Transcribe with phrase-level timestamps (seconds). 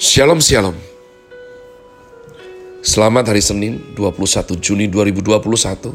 [0.00, 0.72] Shalom Shalom.
[2.80, 5.92] Selamat hari Senin 21 Juni 2021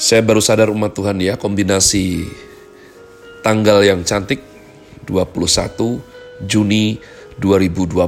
[0.00, 2.24] Saya baru sadar umat Tuhan ya kombinasi
[3.44, 4.40] tanggal yang cantik
[5.04, 6.00] 21
[6.48, 6.96] Juni
[7.36, 8.00] 2021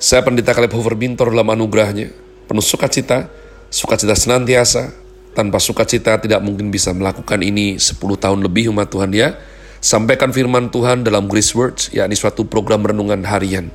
[0.00, 2.16] Saya pendeta Kaleb Hover Bintor dalam anugerahnya
[2.48, 3.28] Penuh sukacita,
[3.68, 4.96] sukacita senantiasa.
[5.36, 9.36] Tanpa sukacita tidak mungkin bisa melakukan ini 10 tahun lebih umat Tuhan ya
[9.80, 13.72] Sampaikan firman Tuhan dalam Grace Words, yakni suatu program renungan harian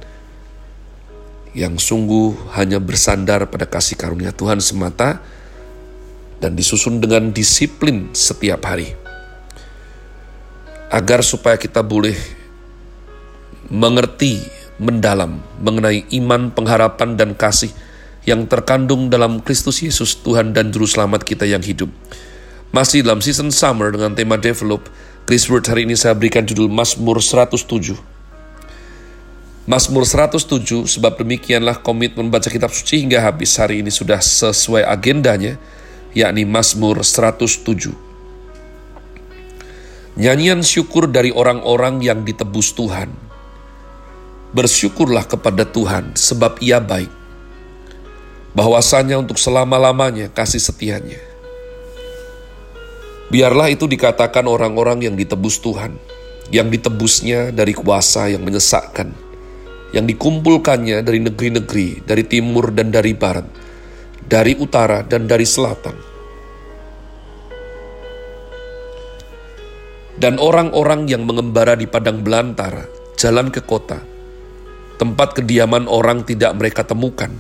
[1.57, 5.17] yang sungguh hanya bersandar pada kasih karunia Tuhan semata
[6.38, 8.93] dan disusun dengan disiplin setiap hari.
[10.93, 12.13] Agar supaya kita boleh
[13.73, 14.45] mengerti
[14.77, 17.73] mendalam mengenai iman, pengharapan, dan kasih
[18.29, 21.90] yang terkandung dalam Kristus Yesus Tuhan dan Juru Selamat kita yang hidup.
[22.70, 24.85] Masih dalam season summer dengan tema develop,
[25.25, 27.97] Chris Word hari ini saya berikan judul Mazmur 107.
[29.65, 35.57] Mazmur 107 sebab demikianlah komitmen membaca kitab suci hingga habis hari ini sudah sesuai agendanya
[36.13, 37.57] yakni Mazmur 107.
[40.21, 43.09] Nyanyian syukur dari orang-orang yang ditebus Tuhan.
[44.53, 47.09] Bersyukurlah kepada Tuhan sebab ia baik.
[48.53, 51.18] Bahwasanya untuk selama-lamanya kasih setianya
[53.26, 55.98] Biarlah itu dikatakan orang-orang yang ditebus Tuhan,
[56.54, 59.09] yang ditebusnya dari kuasa yang menyesakkan,
[59.98, 63.49] yang dikumpulkannya dari negeri-negeri, dari timur dan dari barat,
[64.22, 65.97] dari utara dan dari selatan.
[70.16, 72.85] Dan orang-orang yang mengembara di padang belantara,
[73.18, 74.06] jalan ke kota,
[75.01, 77.34] tempat kediaman orang tidak mereka temukan.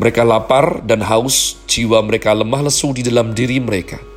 [0.00, 4.09] Mereka lapar dan haus, jiwa mereka lemah lesu di dalam diri mereka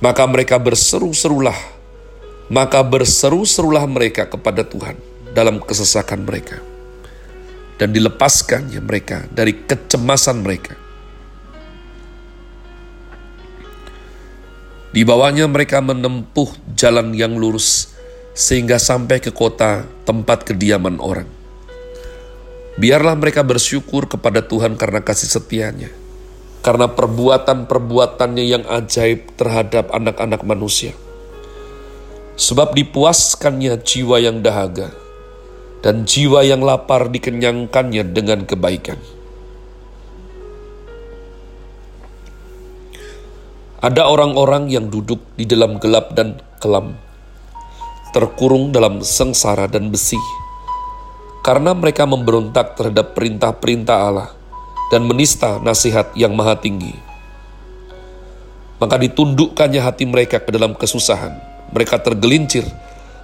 [0.00, 1.56] maka mereka berseru-serulah,
[2.48, 4.96] maka berseru-serulah mereka kepada Tuhan
[5.36, 6.58] dalam kesesakan mereka.
[7.80, 10.76] Dan dilepaskannya mereka dari kecemasan mereka.
[14.90, 17.96] Di bawahnya mereka menempuh jalan yang lurus
[18.36, 21.28] sehingga sampai ke kota tempat kediaman orang.
[22.76, 25.99] Biarlah mereka bersyukur kepada Tuhan karena kasih setianya
[26.60, 30.92] karena perbuatan-perbuatannya yang ajaib terhadap anak-anak manusia.
[32.36, 34.92] Sebab dipuaskannya jiwa yang dahaga,
[35.84, 38.96] dan jiwa yang lapar dikenyangkannya dengan kebaikan.
[43.80, 47.00] Ada orang-orang yang duduk di dalam gelap dan kelam,
[48.12, 50.20] terkurung dalam sengsara dan besi,
[51.40, 54.39] karena mereka memberontak terhadap perintah-perintah Allah
[54.90, 56.92] dan menista nasihat yang maha tinggi.
[58.82, 61.38] Maka ditundukkannya hati mereka ke dalam kesusahan.
[61.70, 62.66] Mereka tergelincir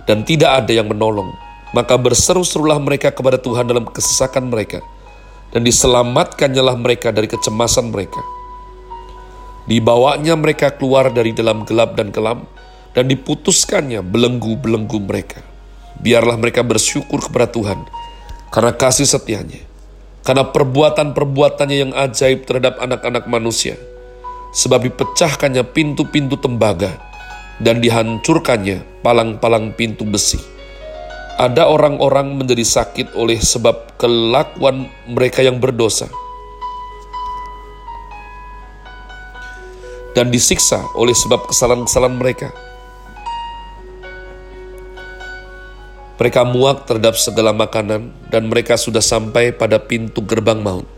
[0.07, 1.35] dan tidak ada yang menolong.
[1.75, 4.81] Maka berseru-serulah mereka kepada Tuhan dalam kesesakan mereka.
[5.51, 8.23] Dan diselamatkannya lah mereka dari kecemasan mereka.
[9.67, 12.47] Dibawanya mereka keluar dari dalam gelap dan kelam,
[12.95, 15.43] dan diputuskannya belenggu-belenggu mereka.
[15.99, 17.83] Biarlah mereka bersyukur kepada Tuhan,
[18.55, 19.67] karena kasih setianya
[20.27, 23.79] karena perbuatan-perbuatannya yang ajaib terhadap anak-anak manusia.
[24.51, 26.99] Sebab dipecahkannya pintu-pintu tembaga
[27.63, 30.43] dan dihancurkannya palang-palang pintu besi.
[31.39, 36.11] Ada orang-orang menjadi sakit oleh sebab kelakuan mereka yang berdosa.
[40.17, 42.49] Dan disiksa oleh sebab kesalahan-kesalahan mereka
[46.17, 50.89] Mereka muak terhadap segala makanan dan mereka sudah sampai pada pintu gerbang maut.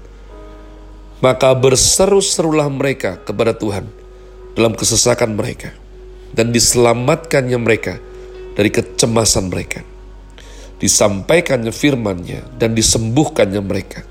[1.19, 3.91] Maka berseru-serulah mereka kepada Tuhan
[4.55, 5.75] dalam kesesakan mereka
[6.31, 7.99] dan diselamatkannya mereka
[8.55, 9.83] dari kecemasan mereka.
[10.79, 14.07] Disampaikannya firman-Nya dan disembuhkannya mereka.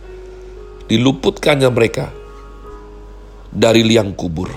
[0.91, 2.11] Diluputkannya mereka
[3.47, 4.51] dari liang kubur.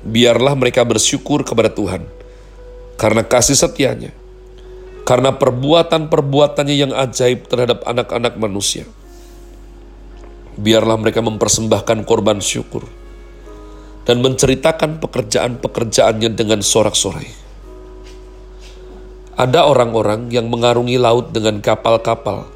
[0.00, 2.08] Biarlah mereka bersyukur kepada Tuhan
[2.96, 4.16] karena kasih setianya
[5.10, 8.86] karena perbuatan-perbuatannya yang ajaib terhadap anak-anak manusia.
[10.54, 12.86] Biarlah mereka mempersembahkan korban syukur
[14.06, 17.26] dan menceritakan pekerjaan-pekerjaannya dengan sorak-sorai.
[19.34, 22.46] Ada orang-orang yang mengarungi laut dengan kapal-kapal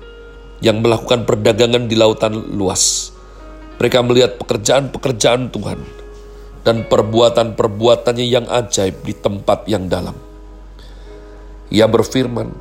[0.62, 3.10] yang melakukan perdagangan di lautan luas.
[3.82, 5.82] Mereka melihat pekerjaan-pekerjaan Tuhan
[6.62, 10.33] dan perbuatan-perbuatannya yang ajaib di tempat yang dalam.
[11.74, 12.54] Ia berfirman,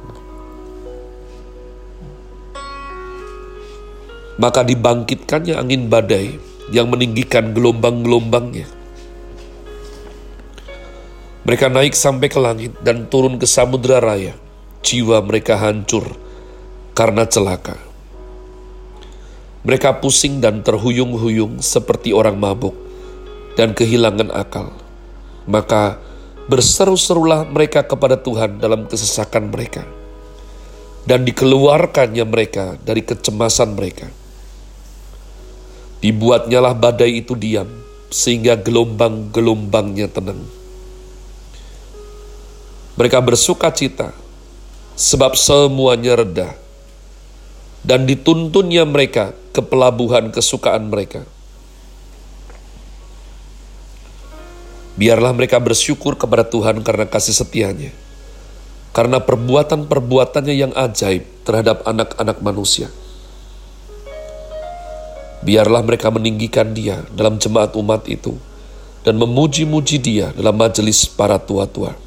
[4.42, 6.42] maka dibangkitkannya angin badai
[6.74, 8.66] yang meninggikan gelombang-gelombangnya.
[11.46, 14.34] Mereka naik sampai ke langit dan turun ke samudera raya.
[14.84, 16.12] jiwa mereka hancur
[16.92, 17.80] karena celaka.
[19.64, 22.76] Mereka pusing dan terhuyung-huyung seperti orang mabuk
[23.56, 24.76] dan kehilangan akal.
[25.48, 26.04] Maka
[26.48, 29.84] berseru-serulah mereka kepada Tuhan dalam kesesakan mereka.
[31.04, 34.08] Dan dikeluarkannya mereka dari kecemasan mereka.
[36.00, 37.68] Dibuatnyalah badai itu diam,
[38.08, 40.40] sehingga gelombang-gelombangnya tenang.
[42.96, 44.16] Mereka bersuka cita,
[44.96, 46.56] sebab semuanya reda,
[47.84, 51.28] dan dituntunnya mereka ke pelabuhan kesukaan mereka.
[54.94, 57.90] Biarlah mereka bersyukur kepada Tuhan karena kasih setianya.
[58.94, 62.94] Karena perbuatan-perbuatannya yang ajaib terhadap anak-anak manusia.
[65.42, 68.38] Biarlah mereka meninggikan dia dalam jemaat umat itu
[69.02, 71.98] dan memuji-muji dia dalam majelis para tua-tua.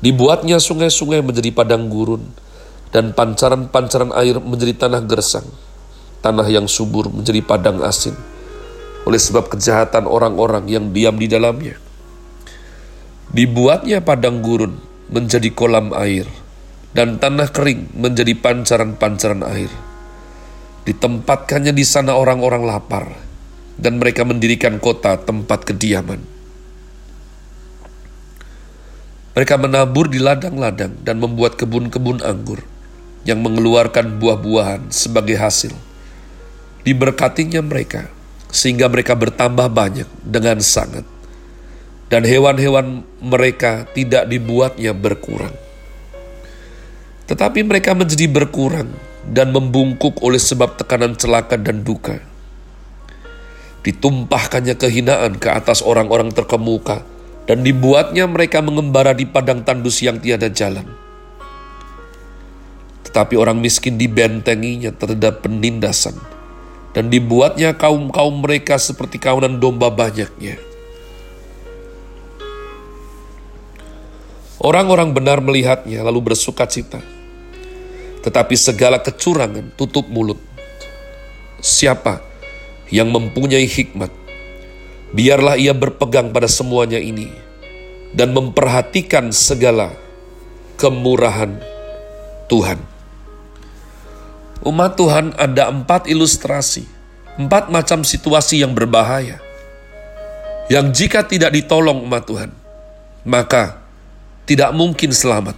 [0.00, 2.24] Dibuatnya sungai-sungai menjadi padang gurun
[2.94, 5.44] dan pancaran-pancaran air menjadi tanah gersang.
[6.22, 8.29] Tanah yang subur menjadi padang asin
[9.08, 11.76] oleh sebab kejahatan orang-orang yang diam di dalamnya.
[13.30, 14.76] Dibuatnya padang gurun
[15.08, 16.26] menjadi kolam air,
[16.92, 19.70] dan tanah kering menjadi pancaran-pancaran air.
[20.84, 23.14] Ditempatkannya di sana orang-orang lapar,
[23.78, 26.20] dan mereka mendirikan kota tempat kediaman.
[29.30, 32.66] Mereka menabur di ladang-ladang dan membuat kebun-kebun anggur
[33.22, 35.70] yang mengeluarkan buah-buahan sebagai hasil.
[36.82, 38.10] Diberkatinya mereka
[38.50, 41.06] sehingga mereka bertambah banyak dengan sangat,
[42.10, 45.54] dan hewan-hewan mereka tidak dibuatnya berkurang.
[47.30, 48.90] Tetapi mereka menjadi berkurang
[49.30, 52.18] dan membungkuk oleh sebab tekanan celaka dan duka.
[53.86, 57.06] Ditumpahkannya kehinaan ke atas orang-orang terkemuka,
[57.46, 60.84] dan dibuatnya mereka mengembara di padang tandus yang tiada jalan.
[63.06, 66.39] Tetapi orang miskin dibentenginya terhadap penindasan
[66.90, 70.58] dan dibuatnya kaum-kaum mereka seperti kawanan domba banyaknya.
[74.60, 77.00] Orang-orang benar melihatnya lalu bersuka cita.
[78.20, 80.36] Tetapi segala kecurangan tutup mulut.
[81.64, 82.20] Siapa
[82.92, 84.12] yang mempunyai hikmat,
[85.16, 87.32] biarlah ia berpegang pada semuanya ini
[88.12, 89.96] dan memperhatikan segala
[90.76, 91.56] kemurahan
[92.52, 92.89] Tuhan.
[94.60, 96.84] Umat Tuhan ada empat ilustrasi,
[97.40, 99.40] empat macam situasi yang berbahaya.
[100.68, 102.52] Yang jika tidak ditolong umat Tuhan,
[103.24, 103.80] maka
[104.44, 105.56] tidak mungkin selamat.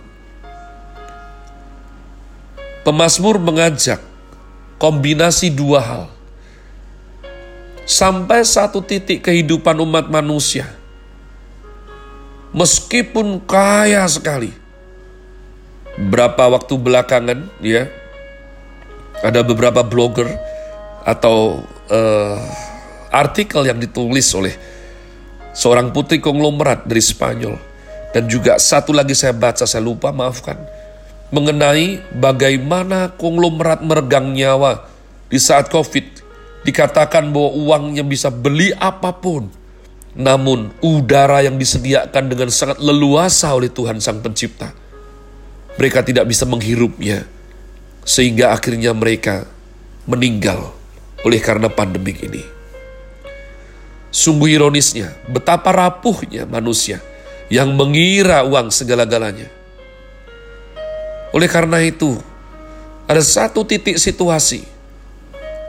[2.86, 3.98] Pemasmur mengajak
[4.78, 6.04] kombinasi dua hal.
[7.82, 10.70] Sampai satu titik kehidupan umat manusia,
[12.54, 14.54] meskipun kaya sekali,
[15.98, 17.90] berapa waktu belakangan ya
[19.22, 20.26] ada beberapa blogger
[21.06, 22.36] atau uh,
[23.14, 24.54] artikel yang ditulis oleh
[25.54, 27.56] seorang putri konglomerat dari Spanyol.
[28.12, 30.60] Dan juga satu lagi saya baca saya lupa maafkan.
[31.32, 34.84] Mengenai bagaimana konglomerat meregang nyawa
[35.32, 36.20] di saat Covid.
[36.62, 39.48] Dikatakan bahwa uangnya bisa beli apa pun.
[40.12, 44.76] Namun udara yang disediakan dengan sangat leluasa oleh Tuhan Sang Pencipta.
[45.80, 47.24] Mereka tidak bisa menghirupnya
[48.02, 49.46] sehingga akhirnya mereka
[50.06, 50.74] meninggal
[51.22, 52.42] oleh karena pandemik ini.
[54.12, 57.00] Sungguh ironisnya, betapa rapuhnya manusia
[57.48, 59.48] yang mengira uang segala-galanya.
[61.32, 62.20] Oleh karena itu,
[63.08, 64.68] ada satu titik situasi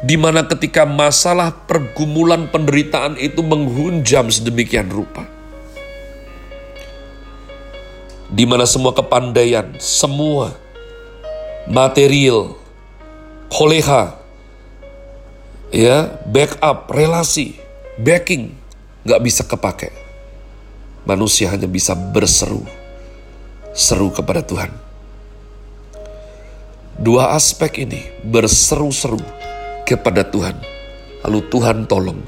[0.04, 5.24] di mana ketika masalah pergumulan penderitaan itu menghunjam sedemikian rupa.
[8.28, 10.63] Di mana semua kepandaian, semua
[11.68, 12.60] material,
[13.48, 14.20] koleha,
[15.72, 17.56] ya, backup, relasi,
[18.00, 18.52] backing,
[19.08, 19.90] nggak bisa kepake.
[21.04, 22.64] Manusia hanya bisa berseru,
[23.76, 24.72] seru kepada Tuhan.
[26.94, 29.20] Dua aspek ini berseru-seru
[29.84, 30.56] kepada Tuhan,
[31.28, 32.22] lalu Tuhan tolong.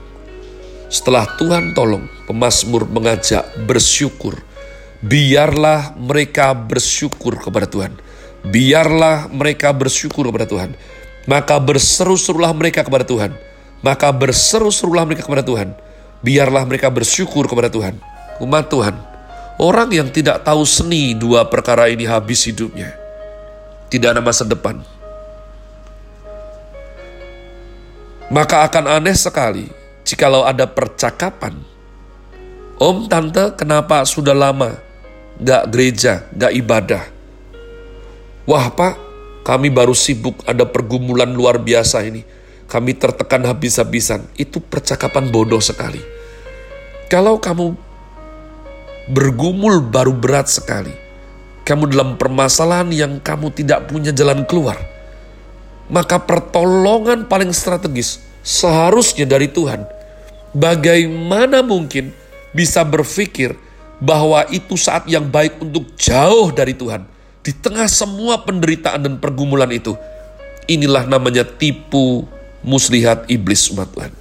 [0.91, 4.35] Setelah Tuhan tolong, pemazmur mengajak bersyukur.
[5.05, 7.93] Biarlah mereka bersyukur kepada Tuhan
[8.49, 10.77] biarlah mereka bersyukur kepada Tuhan.
[11.25, 13.33] Maka berseru-serulah mereka kepada Tuhan.
[13.81, 15.73] Maka berseru-serulah mereka kepada Tuhan.
[16.21, 17.97] Biarlah mereka bersyukur kepada Tuhan.
[18.41, 18.93] Umat Tuhan,
[19.61, 22.93] orang yang tidak tahu seni dua perkara ini habis hidupnya.
[23.89, 24.81] Tidak ada masa depan.
[28.33, 29.69] Maka akan aneh sekali
[30.01, 31.55] jikalau ada percakapan.
[32.75, 34.75] Om, tante, kenapa sudah lama
[35.39, 37.14] gak gereja, gak ibadah.
[38.45, 38.93] Wah pak,
[39.41, 42.21] kami baru sibuk ada pergumulan luar biasa ini.
[42.65, 44.25] Kami tertekan habis-habisan.
[44.37, 46.01] Itu percakapan bodoh sekali.
[47.09, 47.77] Kalau kamu
[49.09, 50.93] bergumul baru berat sekali.
[51.65, 54.77] Kamu dalam permasalahan yang kamu tidak punya jalan keluar.
[55.89, 59.85] Maka pertolongan paling strategis seharusnya dari Tuhan.
[60.53, 62.13] Bagaimana mungkin
[62.53, 63.57] bisa berpikir
[63.97, 67.14] bahwa itu saat yang baik untuk jauh dari Tuhan.
[67.45, 69.93] Di tengah semua penderitaan dan pergumulan itu.
[70.65, 72.25] Inilah namanya tipu
[72.65, 74.13] muslihat iblis umat Tuhan.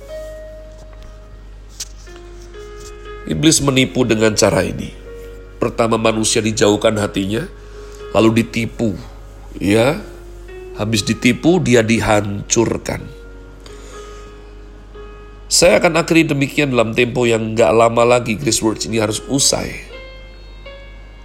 [3.25, 4.93] Iblis menipu dengan cara ini.
[5.57, 7.49] Pertama manusia dijauhkan hatinya,
[8.13, 8.93] lalu ditipu.
[9.57, 10.05] Ya,
[10.77, 13.01] habis ditipu dia dihancurkan.
[15.49, 19.94] Saya akan akhiri demikian dalam tempo yang gak lama lagi Grace Words ini harus usai.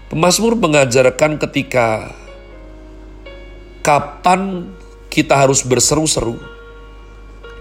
[0.09, 2.09] Pemasmur mengajarkan ketika
[3.85, 4.73] kapan
[5.13, 6.41] kita harus berseru-seru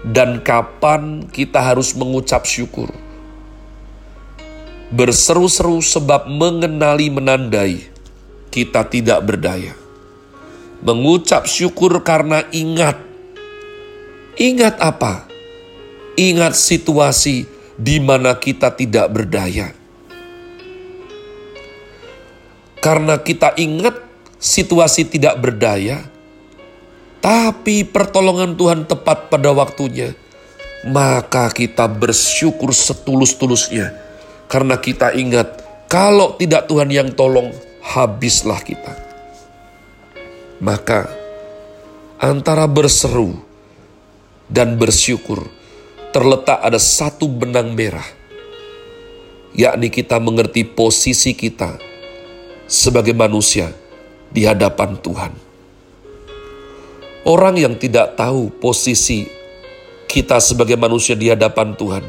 [0.01, 2.89] dan kapan kita harus mengucap syukur
[4.89, 7.85] berseru-seru sebab mengenali menandai
[8.49, 9.77] kita tidak berdaya.
[10.81, 12.97] Mengucap syukur karena ingat.
[14.39, 15.29] Ingat apa?
[16.17, 17.45] Ingat situasi
[17.77, 19.78] di mana kita tidak berdaya.
[22.79, 23.99] Karena kita ingat
[24.39, 25.99] situasi tidak berdaya,
[27.19, 30.15] tapi pertolongan Tuhan tepat pada waktunya,
[30.87, 33.91] maka kita bersyukur setulus-tulusnya
[34.47, 35.59] karena kita ingat,
[35.91, 37.51] kalau tidak Tuhan yang tolong,
[37.83, 38.95] habislah kita.
[40.63, 41.11] Maka
[42.15, 43.35] antara berseru
[44.47, 45.43] dan bersyukur
[46.15, 48.07] terletak ada satu benang merah,
[49.51, 51.88] yakni kita mengerti posisi kita
[52.69, 53.73] sebagai manusia
[54.29, 55.33] di hadapan Tuhan.
[57.25, 59.25] Orang yang tidak tahu posisi
[60.05, 62.05] kita sebagai manusia di hadapan Tuhan,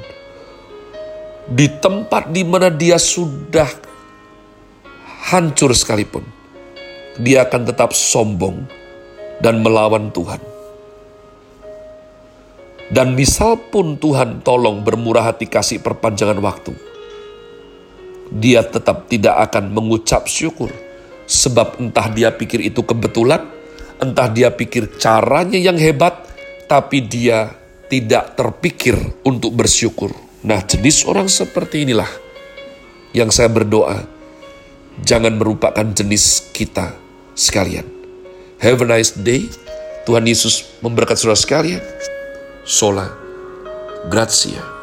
[1.49, 3.67] di tempat di mana dia sudah
[5.33, 6.23] hancur sekalipun,
[7.19, 8.69] dia akan tetap sombong
[9.41, 10.41] dan melawan Tuhan.
[12.91, 16.75] Dan misal pun Tuhan tolong bermurah hati kasih perpanjangan waktu,
[18.31, 20.71] dia tetap tidak akan mengucap syukur.
[21.31, 23.47] Sebab entah dia pikir itu kebetulan,
[24.03, 26.27] entah dia pikir caranya yang hebat,
[26.67, 27.55] tapi dia
[27.91, 28.95] tidak terpikir
[29.27, 30.15] untuk bersyukur.
[30.47, 32.09] Nah, jenis orang seperti inilah
[33.13, 34.07] yang saya berdoa,
[35.03, 36.95] jangan merupakan jenis kita
[37.35, 37.87] sekalian.
[38.63, 39.51] Have a nice day.
[40.07, 41.83] Tuhan Yesus memberkati saudara sekalian.
[42.65, 43.09] Sola.
[44.09, 44.80] Grazie.